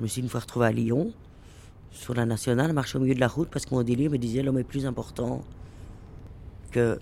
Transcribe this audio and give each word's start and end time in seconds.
Je 0.00 0.04
me 0.04 0.08
suis 0.08 0.22
une 0.22 0.30
fois 0.30 0.40
retrouvé 0.40 0.64
à 0.64 0.72
Lyon, 0.72 1.12
sur 1.90 2.14
la 2.14 2.24
nationale, 2.24 2.72
marcher 2.72 2.96
au 2.96 3.02
milieu 3.02 3.14
de 3.14 3.20
la 3.20 3.28
route 3.28 3.50
parce 3.50 3.66
que 3.66 3.74
mon 3.74 3.82
délire 3.82 4.10
me 4.10 4.16
disait 4.16 4.42
l'homme 4.42 4.58
est 4.58 4.64
plus 4.64 4.86
important 4.86 5.42
que 6.70 6.98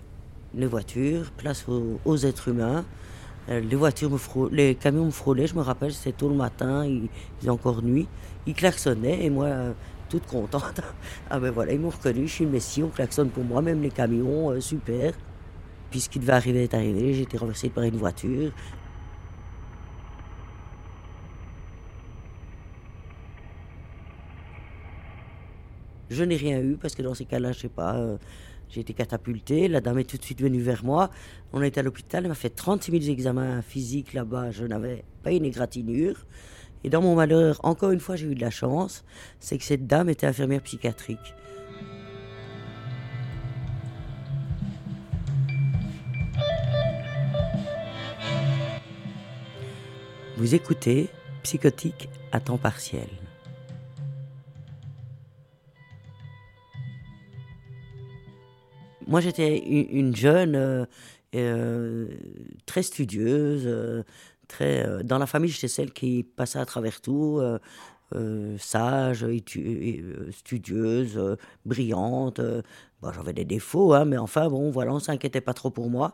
les 0.53 0.65
voitures, 0.65 1.31
place 1.31 1.65
aux, 1.69 2.17
êtres 2.17 2.49
humains. 2.49 2.83
Euh, 3.47 3.61
les 3.61 3.77
voitures 3.77 4.09
me 4.09 4.49
les 4.49 4.75
camions 4.75 5.05
me 5.05 5.11
frôlaient, 5.11 5.47
je 5.47 5.55
me 5.55 5.61
rappelle, 5.61 5.93
c'était 5.93 6.11
tôt 6.11 6.27
le 6.27 6.35
matin, 6.35 6.85
il, 6.85 7.07
faisait 7.39 7.49
encore 7.49 7.81
nuit. 7.81 8.05
Ils 8.45 8.53
klaxonnaient 8.53 9.23
et 9.23 9.29
moi, 9.29 9.45
euh, 9.45 9.71
toute 10.09 10.25
contente. 10.25 10.81
ah 11.29 11.39
ben 11.39 11.51
voilà, 11.51 11.71
ils 11.71 11.79
m'ont 11.79 11.91
reconnu, 11.91 12.27
je 12.27 12.33
suis 12.33 12.43
une 12.43 12.51
messie, 12.51 12.83
on 12.83 12.89
klaxonne 12.89 13.29
pour 13.29 13.45
moi, 13.45 13.61
même 13.61 13.81
les 13.81 13.91
camions, 13.91 14.49
euh, 14.49 14.59
super. 14.59 15.13
Puis 15.89 16.01
ce 16.01 16.19
devait 16.19 16.33
arriver 16.33 16.63
est 16.63 16.73
arrivé, 16.73 17.13
j'ai 17.13 17.21
été 17.21 17.37
renversé 17.37 17.69
par 17.69 17.85
une 17.85 17.95
voiture. 17.95 18.51
Je 26.09 26.23
n'ai 26.23 26.35
rien 26.35 26.59
eu 26.61 26.75
parce 26.75 26.95
que 26.95 27.01
dans 27.01 27.13
ces 27.13 27.25
cas-là, 27.25 27.51
je 27.51 27.59
sais 27.59 27.69
pas, 27.69 27.95
euh, 27.95 28.17
j'ai 28.69 28.81
été 28.81 28.93
catapulté. 28.93 29.67
La 29.67 29.81
dame 29.81 29.99
est 29.99 30.09
tout 30.09 30.17
de 30.17 30.23
suite 30.23 30.41
venue 30.41 30.61
vers 30.61 30.83
moi. 30.83 31.09
On 31.53 31.61
été 31.61 31.79
à 31.79 31.83
l'hôpital, 31.83 32.23
elle 32.23 32.29
m'a 32.29 32.35
fait 32.35 32.49
36 32.49 32.91
000 32.99 33.11
examens 33.11 33.61
physiques 33.61 34.13
là-bas. 34.13 34.51
Je 34.51 34.65
n'avais 34.65 35.03
pas 35.23 35.31
une 35.31 35.45
égratignure. 35.45 36.25
Et 36.83 36.89
dans 36.89 37.01
mon 37.01 37.15
malheur, 37.15 37.59
encore 37.63 37.91
une 37.91 37.99
fois, 37.99 38.15
j'ai 38.15 38.27
eu 38.27 38.35
de 38.35 38.41
la 38.41 38.49
chance, 38.49 39.03
c'est 39.39 39.57
que 39.57 39.63
cette 39.63 39.85
dame 39.85 40.09
était 40.09 40.27
infirmière 40.27 40.61
psychiatrique. 40.61 41.35
Vous 50.37 50.55
écoutez 50.55 51.09
Psychotique 51.43 52.09
à 52.31 52.39
temps 52.39 52.57
partiel. 52.57 53.07
Moi, 59.09 59.21
j'étais 59.21 59.57
une 59.57 60.15
jeune 60.15 60.55
euh, 60.55 60.85
euh, 61.33 62.07
très 62.67 62.83
studieuse. 62.83 63.63
Euh, 63.65 64.03
très, 64.47 65.03
dans 65.03 65.17
la 65.17 65.25
famille, 65.25 65.49
j'étais 65.49 65.67
celle 65.67 65.91
qui 65.91 66.21
passait 66.23 66.59
à 66.59 66.65
travers 66.65 67.01
tout. 67.01 67.41
sage, 68.59 69.25
studieuse, 70.31 71.37
brillante. 71.65 72.39
Bon, 73.01 73.11
J'avais 73.11 73.33
des 73.33 73.45
défauts, 73.45 73.93
hein, 73.93 74.05
mais 74.05 74.17
enfin, 74.17 74.47
bon, 74.47 74.69
voilà, 74.69 74.93
on 74.93 74.99
s'inquiétait 74.99 75.41
pas 75.41 75.55
trop 75.55 75.71
pour 75.71 75.89
moi. 75.89 76.13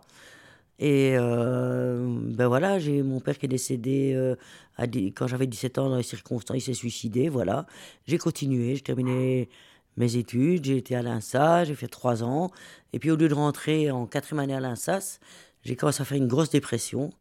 Et 0.80 1.16
ben 1.18 2.48
voilà, 2.48 2.80
j'ai 2.80 3.04
mon 3.04 3.20
père 3.20 3.38
qui 3.38 3.46
est 3.46 3.50
décédé 3.50 4.36
à, 4.78 4.88
quand 4.88 5.28
j'avais 5.28 5.48
17 5.48 5.80
ans 5.80 5.90
dans 5.90 5.98
les 5.98 6.04
circonstances, 6.04 6.58
il 6.58 6.62
s'est 6.62 6.74
suicidé, 6.74 7.28
voilà. 7.28 7.66
J'ai 8.08 8.18
continué, 8.18 8.76
j'ai 8.76 8.82
terminé 8.82 9.50
mes 9.98 10.18
études, 10.18 10.66
j'ai 10.66 10.78
été 10.78 10.96
à 10.96 11.02
l'INSA, 11.02 11.64
j'ai 11.64 11.76
fait 11.76 11.88
trois 11.88 12.24
ans. 12.24 12.52
Et 12.94 13.00
puis 13.00 13.12
au 13.12 13.16
lieu 13.16 13.30
de 13.30 13.34
rentrer 13.34 13.92
en 13.92 14.06
quatrième 14.08 14.40
année 14.40 14.56
à 14.56 14.60
l'INSAS, 14.60 15.20
j'ai 15.64 15.76
commencé 15.76 16.02
à 16.02 16.06
faire 16.06 16.18
une 16.18 16.28
grosse 16.28 16.50
dépression. 16.50 17.12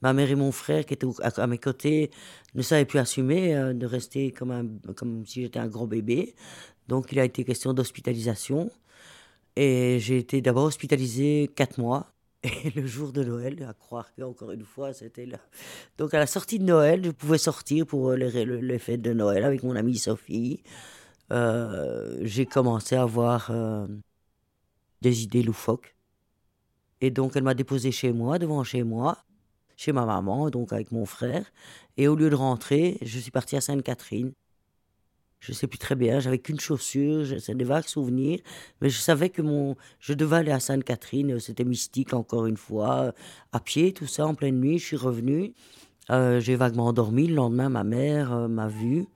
Ma 0.00 0.12
mère 0.12 0.30
et 0.30 0.36
mon 0.36 0.52
frère, 0.52 0.86
qui 0.86 0.94
étaient 0.94 1.06
à, 1.22 1.46
mes 1.48 1.58
côtés, 1.58 2.10
ne 2.54 2.62
savaient 2.62 2.84
plus 2.84 3.00
assumer 3.00 3.56
euh, 3.56 3.74
de 3.74 3.84
rester 3.86 4.30
comme, 4.30 4.52
un, 4.52 4.92
comme 4.94 5.26
si 5.26 5.42
j'étais 5.42 5.58
un 5.58 5.66
gros 5.66 5.88
bébé. 5.88 6.36
Donc 6.86 7.10
il 7.10 7.18
a 7.18 7.24
été 7.24 7.44
question 7.44 7.72
d'hospitalisation. 7.74 8.70
Et 9.56 9.98
j'ai 9.98 10.18
été 10.18 10.40
d'abord 10.40 10.64
hospitalisé 10.64 11.50
quatre 11.56 11.78
mois. 11.78 12.12
Et 12.44 12.70
le 12.76 12.86
jour 12.86 13.12
de 13.12 13.24
Noël, 13.24 13.66
à 13.68 13.74
croire 13.74 14.14
qu'encore 14.14 14.52
une 14.52 14.64
fois, 14.64 14.92
c'était 14.92 15.26
là. 15.26 15.38
Donc 15.98 16.14
à 16.14 16.20
la 16.20 16.28
sortie 16.28 16.60
de 16.60 16.64
Noël, 16.64 17.04
je 17.04 17.10
pouvais 17.10 17.38
sortir 17.38 17.84
pour 17.84 18.12
les, 18.12 18.44
les 18.44 18.78
fêtes 18.78 19.02
de 19.02 19.12
Noël 19.12 19.42
avec 19.42 19.64
mon 19.64 19.74
amie 19.74 19.98
Sophie. 19.98 20.62
Euh, 21.30 22.18
j'ai 22.22 22.46
commencé 22.46 22.96
à 22.96 23.02
avoir 23.02 23.50
euh, 23.50 23.86
des 25.02 25.22
idées 25.22 25.42
loufoques. 25.42 25.94
Et 27.00 27.10
donc, 27.10 27.36
elle 27.36 27.44
m'a 27.44 27.54
déposé 27.54 27.92
chez 27.92 28.12
moi, 28.12 28.38
devant 28.38 28.64
chez 28.64 28.82
moi, 28.82 29.18
chez 29.76 29.92
ma 29.92 30.04
maman, 30.04 30.50
donc 30.50 30.72
avec 30.72 30.90
mon 30.90 31.06
frère. 31.06 31.44
Et 31.96 32.08
au 32.08 32.16
lieu 32.16 32.30
de 32.30 32.34
rentrer, 32.34 32.98
je 33.02 33.18
suis 33.18 33.30
parti 33.30 33.56
à 33.56 33.60
Sainte-Catherine. 33.60 34.32
Je 35.40 35.52
sais 35.52 35.68
plus 35.68 35.78
très 35.78 35.94
bien, 35.94 36.18
j'avais 36.18 36.40
qu'une 36.40 36.58
chaussure, 36.58 37.24
c'est 37.40 37.54
des 37.54 37.64
vagues 37.64 37.86
souvenirs, 37.86 38.40
mais 38.80 38.90
je 38.90 38.98
savais 38.98 39.30
que 39.30 39.40
mon, 39.40 39.76
je 40.00 40.12
devais 40.12 40.38
aller 40.38 40.50
à 40.50 40.58
Sainte-Catherine, 40.58 41.38
c'était 41.38 41.62
mystique 41.62 42.12
encore 42.12 42.46
une 42.46 42.56
fois, 42.56 43.12
à 43.52 43.60
pied, 43.60 43.92
tout 43.92 44.08
ça, 44.08 44.26
en 44.26 44.34
pleine 44.34 44.58
nuit, 44.58 44.80
je 44.80 44.86
suis 44.86 44.96
revenu. 44.96 45.54
Euh, 46.10 46.40
j'ai 46.40 46.56
vaguement 46.56 46.86
endormi, 46.86 47.28
le 47.28 47.36
lendemain, 47.36 47.68
ma 47.68 47.84
mère 47.84 48.48
m'a 48.48 48.66
vu, 48.66 49.06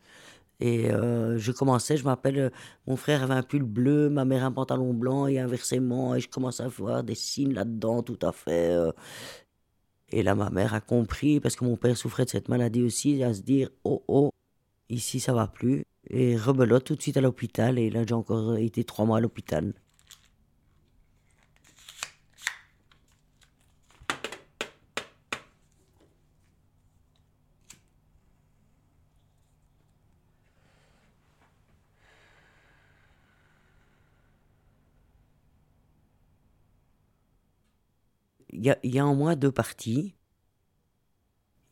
et 0.63 0.93
euh, 0.93 1.39
je 1.39 1.51
commençais, 1.51 1.97
je 1.97 2.05
m'appelle, 2.05 2.39
euh, 2.39 2.51
mon 2.87 2.95
frère 2.95 3.25
avait 3.25 3.35
un 3.35 3.43
pull 3.43 3.65
bleu, 3.65 4.09
ma 4.09 4.25
mère 4.25 4.45
un 4.45 4.53
pantalon 4.53 4.95
blanc 4.95 5.27
et 5.27 5.41
inversement, 5.41 6.15
et 6.15 6.21
je 6.21 6.29
commençais 6.29 6.63
à 6.63 6.69
voir 6.69 7.03
des 7.03 7.17
signes 7.17 7.53
là-dedans 7.53 8.05
tout 8.05 8.19
à 8.23 8.31
fait. 8.31 8.71
Euh. 8.71 8.93
Et 10.13 10.23
là, 10.23 10.37
ma 10.37 10.51
mère 10.51 10.73
a 10.73 10.81
compris, 10.81 11.41
parce 11.41 11.57
que 11.57 11.65
mon 11.65 11.77
père 11.77 11.97
souffrait 11.97 12.27
de 12.27 12.31
cette 12.31 12.49
maladie 12.49 12.83
aussi, 12.85 13.25
à 13.25 13.35
se 13.35 13.41
dire, 13.43 13.71
oh 13.83 14.05
oh, 14.07 14.31
ici 14.89 15.19
ça 15.19 15.33
va 15.33 15.49
plus. 15.49 15.85
Et 16.11 16.37
rebelote 16.37 16.85
tout 16.85 16.95
de 16.95 17.03
suite 17.03 17.17
à 17.17 17.21
l'hôpital, 17.21 17.77
et 17.77 17.91
là 17.91 18.05
j'ai 18.07 18.15
encore 18.15 18.57
été 18.57 18.85
trois 18.85 19.05
mois 19.05 19.19
à 19.19 19.21
l'hôpital. 19.21 19.75
Il 38.53 38.77
y 38.85 38.99
a, 38.99 39.07
en 39.07 39.15
moi 39.15 39.35
deux 39.35 39.53
parties. 39.53 40.15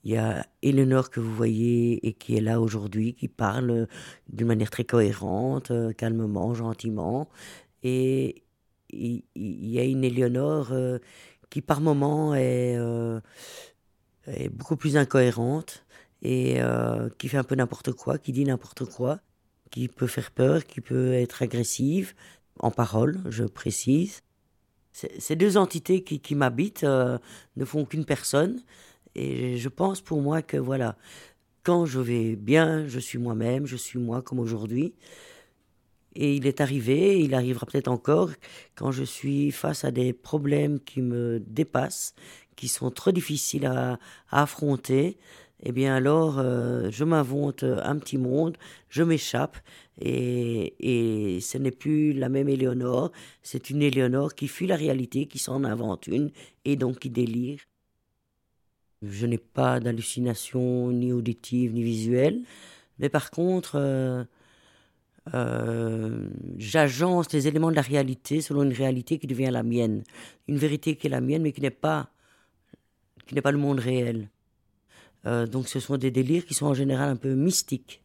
Il 0.04 0.12
y 0.12 0.16
a 0.16 0.46
Eleanor 0.62 1.10
que 1.10 1.20
vous 1.20 1.34
voyez 1.34 2.06
et 2.06 2.14
qui 2.14 2.36
est 2.36 2.41
là 2.41 2.60
aujourd'hui, 2.60 3.14
qui 3.14 3.28
parle 3.28 3.86
d'une 4.28 4.46
manière 4.46 4.70
très 4.70 4.84
cohérente, 4.84 5.70
euh, 5.70 5.92
calmement, 5.92 6.54
gentiment. 6.54 7.28
Et 7.82 8.44
il 8.91 9.22
y, 9.34 9.78
a 9.78 9.84
une 9.84 10.04
Eleanor 10.04 10.72
euh, 10.72 10.98
qui 11.50 11.60
par 11.60 11.80
moments 11.80 12.32
euh, 12.34 13.20
est, 14.26 14.48
beaucoup 14.48 14.76
plus 14.76 14.97
incohérente 14.97 15.84
et 16.22 16.60
qui 17.18 17.28
fait 17.28 17.38
un 17.38 17.44
peu 17.44 17.54
n'importe 17.54 17.92
quoi, 17.92 18.18
qui 18.18 18.32
dit 18.32 18.44
n'importe 18.44 18.84
quoi, 18.84 19.20
qui 19.70 19.88
peut 19.88 20.06
faire 20.06 20.30
peur, 20.30 20.64
qui 20.64 20.80
peut 20.80 21.14
être 21.14 21.42
agressive, 21.42 22.14
en 22.58 22.70
parole, 22.70 23.18
je 23.28 23.44
précise. 23.44 24.22
Ces 24.93 25.37
deux 25.37 25.56
entités 25.56 26.03
qui, 26.03 26.34
m'habitent 26.34 26.84
euh, 26.84 27.19
ne 27.56 27.65
font 27.65 27.84
qu'une 27.84 28.05
personne. 28.05 28.61
Et 29.15 29.56
je 29.56 29.69
pense 29.69 30.01
pour 30.01 30.21
moi 30.21 30.43
que 30.43 30.56
voilà, 30.56 30.97
quand 31.62 31.87
je 31.87 32.01
vais 32.01 32.37
bien, 32.37 32.87
je 32.87 32.99
suis 32.99 33.19
moi-même, 33.19 33.67
je 33.67 33.77
suis 33.77 33.99
moi 33.99 34.23
comme 34.23 34.39
aujourd'hui. 34.39 34.95
Et 36.15 36.34
il 36.34 36.47
est 36.47 36.60
arrivé, 36.60 37.21
il 37.21 37.34
arrivera 37.34 37.66
peut-être 37.66 37.89
encore, 37.89 38.31
quand 38.75 38.91
je 38.91 39.04
suis 39.04 39.53
face 39.53 39.84
à 39.84 39.92
des 39.92 40.13
problèmes 40.13 40.81
qui 40.81 41.03
me 41.03 41.39
dépassent, 41.39 42.15
qui 42.57 42.66
sont 42.66 42.91
trop 42.91 43.13
difficiles 43.13 43.66
à 43.66 43.98
affronter, 44.31 45.19
eh 45.62 45.72
bien 45.72 45.95
alors 45.95 46.39
euh, 46.39 46.89
je 46.91 47.04
m'invente 47.04 47.65
un 47.65 47.98
petit 47.98 48.18
monde, 48.18 48.57
je 48.89 49.03
m'échappe 49.03 49.57
et, 50.01 50.74
et, 50.80 51.41
ce 51.41 51.59
n'est 51.59 51.71
plus 51.71 52.12
la 52.15 52.28
même 52.30 52.48
Éléonore, 52.48 53.12
c'est 53.42 53.71
une 53.71 53.83
Éléonore 53.83 54.34
qui 54.34 54.48
fuit 54.48 54.66
la 54.66 54.77
réalité, 54.77 55.27
qui 55.27 55.39
s'en 55.39 55.65
invente 55.65 56.07
une 56.07 56.30
et 56.65 56.77
donc 56.77 57.01
qui 57.01 57.10
délire. 57.10 57.60
Je 59.03 59.27
n'ai 59.27 59.39
pas 59.39 59.80
d'hallucination 59.80 60.91
ni 60.92 61.12
auditive 61.12 61.72
ni 61.74 61.83
visuelle, 61.83 62.42
mais 62.98 63.09
par 63.09 63.30
contre 63.30 63.72
euh, 63.77 64.24
euh, 65.34 66.28
j'agence 66.57 67.33
les 67.33 67.48
éléments 67.48 67.71
de 67.71 67.77
la 67.77 67.83
réalité 67.83 68.41
selon 68.41 68.62
une 68.62 68.72
réalité 68.72 69.18
qui 69.18 69.27
devient 69.27 69.51
la 69.53 69.62
mienne, 69.62 70.04
une 70.48 70.57
vérité 70.57 70.97
qui 70.97 71.07
est 71.07 71.10
la 71.10 71.21
mienne 71.21 71.42
mais 71.42 71.53
qui 71.53 71.60
n'est 71.60 71.71
pas 71.71 72.10
qui 73.27 73.34
n'est 73.34 73.42
pas 73.42 73.53
le 73.53 73.59
monde 73.59 73.78
réel. 73.80 74.30
Euh, 75.27 75.47
donc 75.47 75.69
ce 75.69 75.81
sont 75.81 75.97
des 75.97 76.11
délires 76.11 76.47
qui 76.47 76.55
sont 76.55 76.67
en 76.67 76.75
général 76.75 77.11
un 77.11 77.17
peu 77.17 77.34
mystiques. 77.34 78.03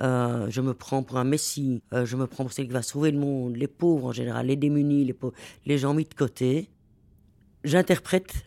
Euh, 0.00 0.50
je 0.50 0.60
me 0.60 0.74
prends 0.74 1.02
pour 1.02 1.18
un 1.18 1.24
messie, 1.24 1.82
euh, 1.92 2.04
je 2.04 2.16
me 2.16 2.26
prends 2.26 2.44
pour 2.44 2.52
celui 2.52 2.68
qui 2.68 2.74
va 2.74 2.82
sauver 2.82 3.12
le 3.12 3.18
monde, 3.18 3.56
les 3.56 3.68
pauvres 3.68 4.06
en 4.06 4.12
général, 4.12 4.46
les 4.46 4.56
démunis, 4.56 5.14
les, 5.66 5.78
gens 5.78 5.94
mis 5.94 6.04
de 6.04 6.14
côté. 6.14 6.68
J'interprète 7.62 8.44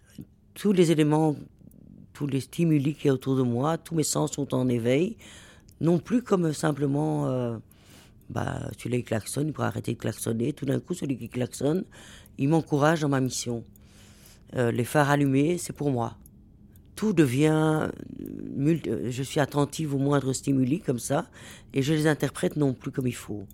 tous 0.55 0.73
les 0.73 0.91
éléments, 0.91 1.35
tous 2.13 2.27
les 2.27 2.41
stimuli 2.41 2.95
qui 2.95 3.07
y 3.07 3.09
a 3.09 3.13
autour 3.13 3.37
de 3.37 3.43
moi, 3.43 3.77
tous 3.77 3.95
mes 3.95 4.03
sens 4.03 4.33
sont 4.33 4.53
en 4.53 4.67
éveil, 4.67 5.15
non 5.79 5.99
plus 5.99 6.21
comme 6.21 6.51
simplement, 6.51 7.59
bah, 8.29 8.69
celui 8.77 8.97
qui 8.97 9.03
klaxonne, 9.03 9.47
il 9.47 9.53
pourrait 9.53 9.67
arrêter 9.67 9.93
de 9.93 9.97
klaxonner, 9.97 10.51
tout 10.51 10.65
d'un 10.65 10.79
coup 10.79 10.93
celui 10.93 11.17
qui 11.17 11.29
klaxonne, 11.29 11.85
il 12.37 12.49
m'encourage 12.49 13.01
dans 13.01 13.09
ma 13.09 13.21
mission. 13.21 13.63
les 14.53 14.83
phares 14.83 15.11
allumés, 15.11 15.57
c'est 15.57 15.73
pour 15.73 15.91
moi 15.91 16.17
tout 16.97 17.13
devient. 17.13 17.89
Je 18.57 19.23
suis 19.23 19.39
attentive 19.39 19.95
aux 19.95 19.99
moindres 19.99 20.35
stimuli 20.35 20.81
comme 20.81 20.99
ça, 20.99 21.29
et 21.73 21.81
je 21.81 21.93
les 21.93 22.07
interprète 22.07 22.57
non 22.57 22.73
plus 22.73 22.91
comme 22.91 23.07
il 23.07 23.15
faut. 23.15 23.45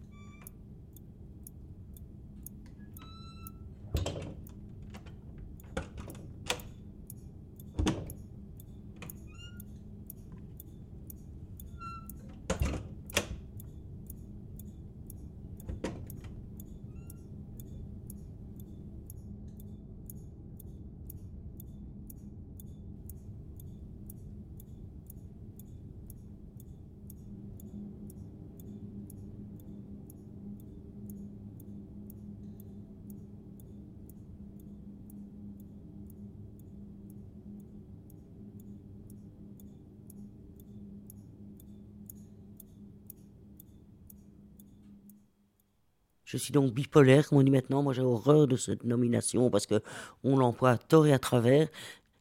Je 46.33 46.39
suis 46.39 46.51
donc 46.51 46.73
bipolaire, 46.73 47.29
comme 47.29 47.37
on 47.37 47.43
dit 47.43 47.51
maintenant. 47.51 47.83
Moi, 47.83 47.93
j'ai 47.93 48.01
horreur 48.01 48.47
de 48.47 48.55
cette 48.55 48.85
nomination 48.85 49.51
parce 49.51 49.67
que 49.67 49.81
on 50.23 50.35
l'emploie 50.35 50.71
à 50.71 50.77
tort 50.79 51.05
et 51.05 51.13
à 51.13 51.19
travers. 51.19 51.67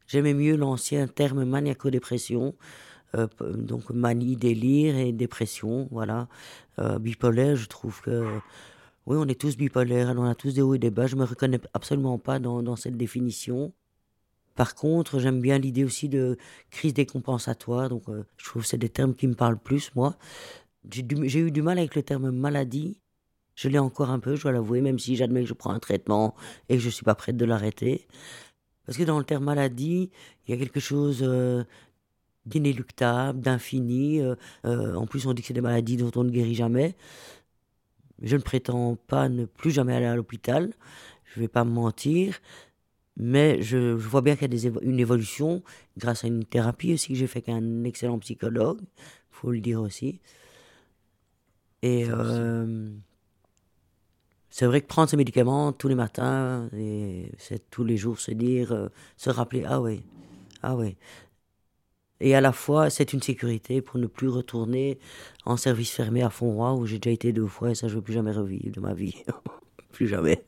J'aimais 0.06 0.35
mieux 0.35 0.55
l'ancien 0.55 1.06
terme 1.06 1.44
maniaco-dépression. 1.44 2.55
Euh, 3.14 3.26
donc 3.41 3.88
manie, 3.88 4.37
délire 4.37 4.97
et 4.97 5.12
dépression, 5.12 5.88
voilà. 5.91 6.29
Euh, 6.79 6.99
bipolaire, 6.99 7.56
je 7.56 7.67
trouve 7.69 8.03
que 8.03 8.26
oui, 9.06 9.17
on 9.19 9.26
est 9.29 9.41
tous 9.41 9.56
bipolaires, 9.56 10.12
on 10.15 10.25
a 10.25 10.35
tous 10.35 10.53
des 10.53 10.61
hauts 10.61 10.75
et 10.75 10.79
des 10.79 10.91
bas. 10.91 11.06
Je 11.06 11.17
me 11.17 11.25
reconnais 11.25 11.61
absolument 11.73 12.19
pas 12.19 12.38
dans, 12.38 12.76
cette 12.76 12.99
définition. 12.99 13.73
Par 14.56 14.75
contre, 14.75 15.20
j'aime 15.20 15.41
bien 15.41 15.56
l'idée 15.56 15.85
aussi 15.85 16.11
de 16.11 16.37
crise 16.70 16.93
décompensatoire. 16.93 17.88
Donc, 17.88 18.11
euh, 18.11 18.25
je 18.37 18.44
trouve 18.44 18.61
que 18.61 18.69
c'est 18.69 18.76
des 18.76 18.91
termes 18.91 19.15
qui 19.15 19.26
me 19.26 19.35
parlent 19.35 19.58
plus, 19.58 19.91
moi. 19.94 20.17
J'ai 20.91 21.38
eu 21.38 21.50
du 21.50 21.62
mal 21.62 21.79
avec 21.79 21.94
le 21.94 22.03
terme 22.03 22.31
maladie 22.31 22.99
je 23.54 23.69
l'ai 23.69 23.78
encore 23.78 24.10
un 24.10 24.19
peu, 24.19 24.37
je 24.37 24.43
dois 24.43 24.52
l'avouer, 24.52 24.81
même 24.81 24.99
si 24.99 25.16
j'admets 25.16 25.43
que 25.43 25.49
je 25.49 25.54
prends 25.54 25.70
un 25.70 25.78
traitement 25.78 26.34
et 26.69 26.76
que 26.76 26.81
je 26.81 26.87
ne 26.87 26.93
suis 26.93 27.04
pas 27.04 27.14
prête 27.14 27.37
de 27.37 27.44
l'arrêter. 27.44 28.06
Parce 28.87 28.99
que 28.99 29.04
dans 29.04 29.19
le 29.19 29.25
terme 29.25 29.44
maladie, 29.44 30.10
il 30.46 30.50
y 30.50 30.54
a 30.54 30.56
quelque 30.58 30.81
chose 30.81 31.20
euh, 31.22 31.64
d'inéluctable, 32.46 33.40
d'infini. 33.40 34.20
Euh, 34.20 34.34
euh, 34.64 34.94
en 34.94 35.06
plus, 35.06 35.26
on 35.26 35.34
dit 35.34 35.43
que 35.43 35.49
c'est 35.49 35.54
des 35.54 35.60
maladies 35.60 35.96
dont 35.96 36.10
on 36.16 36.25
ne 36.25 36.31
guérit 36.31 36.54
jamais. 36.54 36.96
Je 38.22 38.37
ne 38.37 38.43
prétends 38.43 38.96
pas 39.06 39.28
ne 39.28 39.44
plus 39.44 39.70
jamais 39.70 39.94
aller 39.94 40.06
à 40.06 40.16
l'hôpital. 40.16 40.72
Je 41.25 41.40
ne 41.40 41.44
vais 41.44 41.48
pas 41.48 41.64
me 41.64 41.70
mentir. 41.70 42.40
Mais 43.16 43.60
je, 43.62 43.93
vois 43.93 44.22
bien 44.22 44.37
qu'il 44.37 44.52
y 44.52 44.66
a 44.66 44.70
une 44.81 44.98
évolution 44.98 45.62
grâce 45.98 46.25
à 46.25 46.28
une 46.28 46.44
thérapie 46.44 46.94
aussi 46.94 47.08
que 47.08 47.14
j'ai 47.14 47.26
fait 47.26 47.46
avec 47.46 47.50
un 47.50 47.84
excellent 47.84 48.19
psychologue, 48.19 48.81
faut 49.31 49.50
le 49.50 49.60
dire 49.60 49.82
aussi. 49.82 50.20
Et 51.82 52.06
c'est 54.52 54.66
vrai 54.66 54.82
que 54.82 54.87
prendre 54.87 55.08
ces 55.08 55.16
médicaments 55.16 55.72
tous 55.72 55.88
les 55.88 55.94
matins, 55.94 56.69
c'est 57.38 57.70
tous 57.70 57.84
les 57.84 57.96
jours 57.96 58.20
se 58.20 58.32
dire, 58.32 58.70
euh, 58.72 58.88
se 59.16 59.31
rappeler, 59.31 59.64
ah 59.66 59.81
oui, 59.81 60.02
ah 60.62 60.76
oui. 60.76 60.94
Et 62.20 62.34
à 62.34 62.43
la 62.43 62.52
fois, 62.52 62.90
c'est 62.90 63.14
une 63.14 63.22
sécurité 63.22 63.81
pour 63.81 63.99
ne 63.99 64.06
plus 64.06 64.28
retourner 64.28 64.99
en 65.46 65.56
service 65.56 65.90
fermé 65.93 66.22
à 66.22 66.28
Fontroy, 66.28 66.78
où 66.78 66.87
j'ai 66.87 66.99
déjà 66.99 67.14
été 67.14 67.32
deux 67.32 67.46
fois, 67.46 67.70
et 67.70 67.75
ça, 67.75 67.88
je 67.88 67.94
ne 67.94 67.96
veux 67.96 68.04
plus 68.04 68.12
jamais 68.12 68.31
revivre 68.31 68.70
de 68.70 68.81
ma 68.81 68.93
vie. 68.93 69.25
plus 69.93 70.06
jamais. 70.06 70.44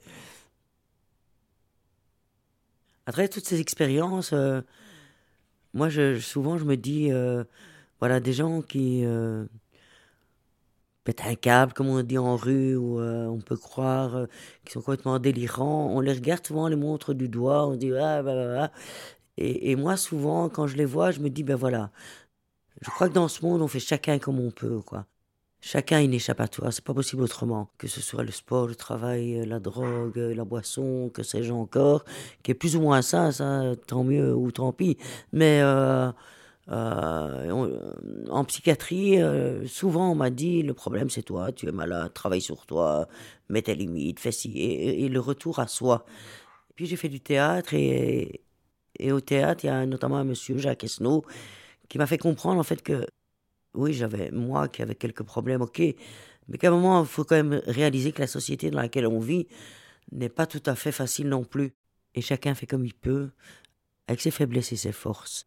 À 3.06 3.12
travers 3.12 3.30
toutes 3.30 3.46
ces 3.46 3.58
expériences, 3.58 4.34
euh, 4.34 4.60
moi, 5.72 5.88
souvent, 6.20 6.58
je 6.58 6.64
me 6.66 6.76
dis, 6.76 7.10
euh, 7.10 7.42
voilà, 8.00 8.20
des 8.20 8.34
gens 8.34 8.60
qui 8.60 9.02
pètent 11.04 11.22
un 11.26 11.34
câble, 11.34 11.72
comme 11.74 11.88
on 11.88 12.02
dit 12.02 12.18
en 12.18 12.36
rue, 12.36 12.76
où 12.76 12.98
euh, 12.98 13.26
on 13.26 13.40
peut 13.40 13.56
croire 13.56 14.16
euh, 14.16 14.26
qu'ils 14.64 14.72
sont 14.72 14.80
complètement 14.80 15.18
délirants. 15.18 15.90
On 15.92 16.00
les 16.00 16.12
regarde 16.12 16.44
souvent, 16.46 16.64
on 16.64 16.68
les 16.68 16.76
montre 16.76 17.14
du 17.14 17.28
doigt, 17.28 17.66
on 17.66 17.76
dit 17.76 17.92
ah 17.94 18.22
bah, 18.22 18.34
bah, 18.34 18.54
bah. 18.54 18.70
Et, 19.36 19.74
moi, 19.76 19.96
souvent, 19.96 20.48
quand 20.48 20.68
je 20.68 20.76
les 20.76 20.84
vois, 20.84 21.10
je 21.10 21.20
me 21.20 21.28
dis 21.28 21.42
ben 21.42 21.56
voilà. 21.56 21.90
Je 22.82 22.90
crois 22.90 23.08
que 23.08 23.14
dans 23.14 23.28
ce 23.28 23.44
monde, 23.44 23.62
on 23.62 23.68
fait 23.68 23.80
chacun 23.80 24.18
comme 24.18 24.38
on 24.40 24.50
peut, 24.50 24.80
quoi. 24.80 25.06
Chacun 25.60 26.00
une 26.00 26.14
échappatoire, 26.14 26.72
c'est 26.72 26.84
pas 26.84 26.94
possible 26.94 27.22
autrement. 27.22 27.70
Que 27.78 27.88
ce 27.88 28.00
soit 28.00 28.22
le 28.22 28.30
sport, 28.30 28.66
le 28.68 28.74
travail, 28.76 29.40
euh, 29.40 29.46
la 29.46 29.60
drogue, 29.60 30.16
la 30.16 30.44
boisson, 30.44 31.10
que 31.12 31.22
sais-je 31.22 31.52
encore, 31.52 32.04
qui 32.42 32.50
est 32.52 32.54
plus 32.54 32.76
ou 32.76 32.82
moins 32.82 33.02
ça, 33.02 33.32
ça, 33.32 33.62
tant 33.86 34.04
mieux 34.04 34.34
ou 34.34 34.50
tant 34.52 34.72
pis. 34.72 34.98
Mais 35.32 35.62
euh, 36.70 37.78
en 38.30 38.44
psychiatrie, 38.44 39.20
euh, 39.20 39.66
souvent 39.66 40.10
on 40.12 40.14
m'a 40.14 40.30
dit 40.30 40.62
le 40.62 40.72
problème 40.72 41.10
c'est 41.10 41.22
toi, 41.22 41.52
tu 41.52 41.68
es 41.68 41.72
malade, 41.72 42.12
travaille 42.14 42.40
sur 42.40 42.64
toi, 42.64 43.06
mets 43.50 43.62
tes 43.62 43.74
limites, 43.74 44.18
fais 44.18 44.32
ci, 44.32 44.58
et, 44.58 45.08
le 45.08 45.20
retour 45.20 45.58
à 45.58 45.66
soi. 45.66 46.06
Puis 46.74 46.86
j'ai 46.86 46.96
fait 46.96 47.10
du 47.10 47.20
théâtre 47.20 47.74
et, 47.74 48.40
et 48.98 49.12
au 49.12 49.20
théâtre, 49.20 49.64
il 49.64 49.66
y 49.68 49.70
a 49.70 49.84
notamment 49.86 50.16
un 50.16 50.24
monsieur, 50.24 50.56
Jacques 50.58 50.84
Esnault, 50.84 51.24
qui 51.88 51.98
m'a 51.98 52.06
fait 52.06 52.18
comprendre 52.18 52.60
en 52.60 52.64
fait 52.64 52.82
que 52.82 53.06
oui, 53.74 53.92
j'avais 53.92 54.30
moi 54.30 54.68
qui 54.68 54.82
avait 54.82 54.94
quelques 54.94 55.24
problèmes, 55.24 55.62
ok, 55.62 55.82
mais 56.48 56.58
qu'à 56.58 56.68
un 56.68 56.70
moment, 56.70 57.02
il 57.02 57.08
faut 57.08 57.24
quand 57.24 57.36
même 57.36 57.60
réaliser 57.66 58.12
que 58.12 58.20
la 58.22 58.26
société 58.26 58.70
dans 58.70 58.80
laquelle 58.80 59.06
on 59.06 59.18
vit 59.18 59.48
n'est 60.12 60.28
pas 60.28 60.46
tout 60.46 60.62
à 60.66 60.74
fait 60.74 60.92
facile 60.92 61.28
non 61.28 61.44
plus. 61.44 61.74
Et 62.14 62.20
chacun 62.20 62.54
fait 62.54 62.66
comme 62.66 62.84
il 62.84 62.94
peut, 62.94 63.30
avec 64.06 64.20
ses 64.20 64.30
faiblesses 64.30 64.72
et 64.72 64.76
ses 64.76 64.92
forces 64.92 65.46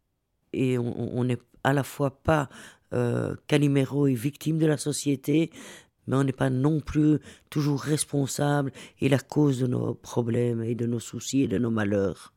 et 0.52 0.78
on 0.78 1.24
n'est 1.24 1.38
à 1.64 1.72
la 1.72 1.82
fois 1.82 2.22
pas 2.22 2.48
euh, 2.94 3.34
caliméro 3.46 4.06
et 4.06 4.14
victime 4.14 4.58
de 4.58 4.66
la 4.66 4.78
société, 4.78 5.50
mais 6.06 6.16
on 6.16 6.24
n'est 6.24 6.32
pas 6.32 6.48
non 6.48 6.80
plus 6.80 7.18
toujours 7.50 7.80
responsable 7.80 8.72
et 9.00 9.10
la 9.10 9.18
cause 9.18 9.60
de 9.60 9.66
nos 9.66 9.94
problèmes 9.94 10.62
et 10.62 10.74
de 10.74 10.86
nos 10.86 11.00
soucis 11.00 11.42
et 11.42 11.48
de 11.48 11.58
nos 11.58 11.70
malheurs. 11.70 12.32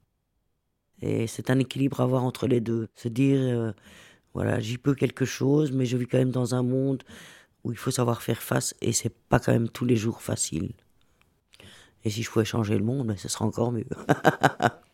Et 1.02 1.26
c'est 1.28 1.50
un 1.50 1.58
équilibre 1.58 2.02
à 2.02 2.04
avoir 2.04 2.26
entre 2.26 2.48
les 2.48 2.60
deux. 2.60 2.90
Se 2.96 3.08
dire, 3.08 3.40
euh, 3.40 3.72
voilà, 4.34 4.60
j'y 4.60 4.78
peux 4.78 4.94
quelque 4.94 5.26
chose, 5.26 5.72
mais 5.72 5.86
je 5.86 5.96
vis 5.96 6.06
quand 6.06 6.18
même 6.18 6.32
dans 6.32 6.54
un 6.54 6.64
monde 6.64 7.04
où 7.64 7.72
il 7.72 7.78
faut 7.78 7.92
savoir 7.92 8.22
faire 8.22 8.42
face 8.42 8.76
et 8.82 8.92
c'est 8.92 9.16
pas 9.30 9.40
quand 9.40 9.54
même 9.54 9.70
tous 9.70 9.86
les 9.86 9.96
jours 9.96 10.22
facile. 10.22 10.74
Et 12.04 12.10
si 12.10 12.24
je 12.24 12.30
pouvais 12.30 12.46
changer 12.46 12.78
le 12.78 12.84
monde, 12.84 13.16
ce 13.18 13.30
serait 13.30 13.46
encore 13.46 13.72
mieux. 13.72 13.86